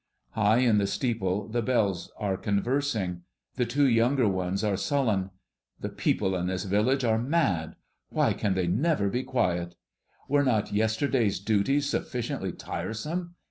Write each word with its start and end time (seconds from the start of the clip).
High 0.31 0.57
in 0.61 0.79
the 0.79 0.87
steeple 0.87 1.47
the 1.47 1.61
bells 1.61 2.11
are 2.17 2.35
conversing. 2.35 3.21
The 3.53 3.67
two 3.67 3.87
younger 3.87 4.27
ones 4.27 4.63
are 4.63 4.75
sullen. 4.75 5.29
"The 5.79 5.89
people 5.89 6.35
in 6.35 6.47
this 6.47 6.63
village 6.63 7.05
are 7.05 7.19
mad. 7.19 7.75
Why 8.09 8.33
can 8.33 8.55
they 8.55 8.65
never 8.65 9.09
be 9.09 9.21
quiet? 9.21 9.75
Were 10.27 10.43
not 10.43 10.73
yesterday's 10.73 11.39
duties 11.39 11.87
sufficiently 11.87 12.51
tiresome? 12.51 13.35